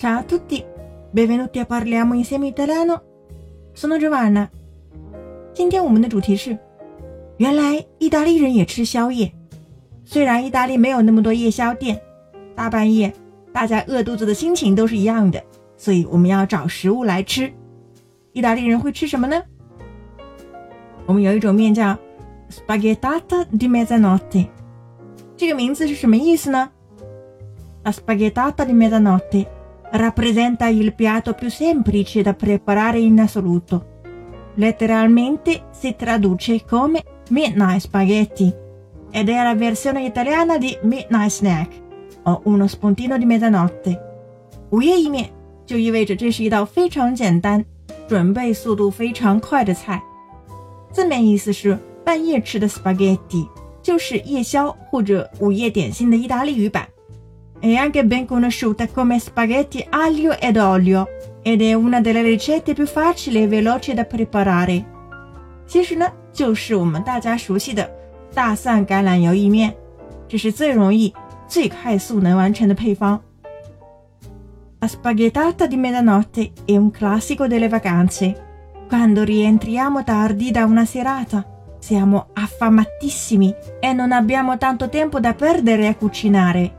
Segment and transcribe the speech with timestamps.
[0.00, 0.64] Ciao a tutti,
[1.10, 3.02] benvenuti a parliamo insieme italiano.
[3.72, 4.48] Sono Giovanna。
[5.52, 6.56] 今天我们的主题是，
[7.38, 9.32] 原来意大利人也吃宵夜。
[10.04, 12.00] 虽然意大利没有那么多夜宵店，
[12.54, 13.12] 大半夜
[13.52, 15.42] 大家饿肚子的心情都是一样的，
[15.76, 17.52] 所以我们要找食物来吃。
[18.32, 19.42] 意大利人会吃什么呢？
[21.06, 21.98] 我们有一种面叫
[22.52, 24.46] spaghetti di mezzanotte，
[25.36, 26.70] 这个名字是什么意思呢
[27.82, 29.57] ？La spaghetti di mezzanotte
[29.91, 33.85] rappresenta il piatto più semplice da preparare in assoluto.
[34.55, 38.53] Letteralmente si traduce come midnight spaghetti
[39.11, 41.81] ed è la versione italiana di midnight snack
[42.23, 43.99] o uno spuntino di mezzanotte.
[44.69, 45.29] 午夜意面
[45.65, 47.63] 就意味着这是一道非常简单、
[48.07, 50.01] 准备速度非常快的菜。
[50.91, 53.47] 字面意思是半夜吃的 spaghetti，
[53.81, 56.87] 就是夜宵或者午夜点心的意大利语版。
[57.59, 61.07] è anche ben conosciuta come spaghetti aglio ed olio
[61.41, 64.85] ed è una delle ricette più facili e veloci da preparare。
[65.65, 67.89] 其实呢，就是我们大家熟悉的
[68.33, 69.73] 大蒜橄榄油意面，
[70.27, 71.13] 这是最容易、
[71.47, 73.21] 最快速能完成的配方。
[74.79, 78.35] La spaghettata di mezzanotte è un classico delle vacanze.
[78.89, 81.45] Quando rientriamo tardi da una serata,
[81.79, 86.76] siamo affamatissimi e non abbiamo tanto tempo da perdere a cucinare.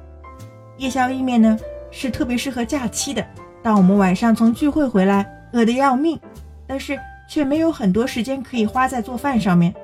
[0.78, 1.56] 夜宵意面呢，
[1.90, 3.24] 是特别适合假期的。
[3.62, 6.18] 当我们晚上从聚会回来，饿得要命，
[6.66, 9.74] 但是却没有很多时间可以花在做饭上面。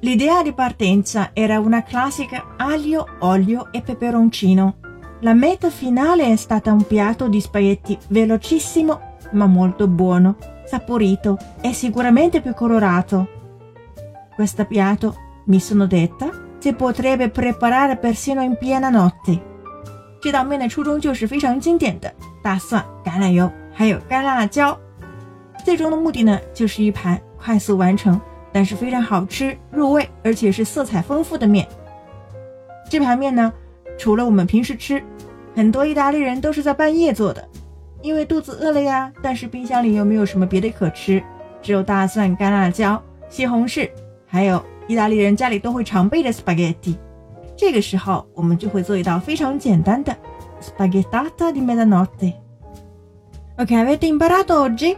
[0.00, 4.74] L'idea di partenza era una classica aglio, olio e peperoncino.
[5.22, 9.00] La meta finale è stata un piatto di spaghetti velocissimo
[9.32, 13.26] ma molto buono, saporito e sicuramente più colorato.
[14.34, 16.30] Questo piatto, mi sono detta,
[20.21, 22.09] 这道面的初衷就是非常经典的
[22.41, 24.79] 大蒜、橄榄油还有干辣椒，
[25.65, 28.17] 最终的目的呢，就是一盘快速完成，
[28.53, 31.67] 但是非常好吃、入味，而且是色彩丰富的面。
[32.89, 33.51] 这盘面呢，
[33.97, 35.03] 除了我们平时吃，
[35.53, 37.45] 很多意大利人都是在半夜做的，
[38.01, 41.21] 因为肚子饿了呀，但是冰箱里又没有什么别的可吃，
[41.61, 43.89] 只有大蒜、干辣椒、西红柿，
[44.25, 44.63] 还有。
[44.87, 46.95] 意大利人家里都会常备的 spaghetti，
[47.55, 50.15] 这个时候我们就会做一道非常简单的
[50.61, 52.33] spaghettata di mezzanotte。
[53.57, 54.97] OK, avete imparato oggi？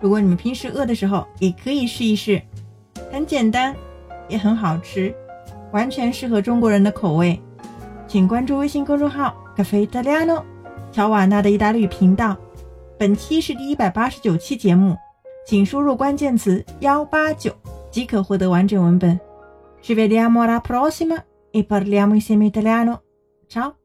[0.00, 2.42] 如果你们平时饿的时候，也可以试一试，
[3.10, 3.74] 很简单，
[4.28, 5.14] 也很好吃，
[5.72, 7.40] 完全适合中国人的口味。
[8.06, 10.42] 请关注微信公众号 Cafe Italiano，
[10.92, 12.36] 乔瓦纳的意大利语频道。
[12.98, 14.96] 本期是第一百八十九期节目，
[15.46, 17.50] 请输入关键词幺八九。
[17.93, 19.19] 即可获得完整文本。
[19.81, 23.01] Ci vediamo alla prossima e parliamo insieme italiano.
[23.47, 23.75] Ciao!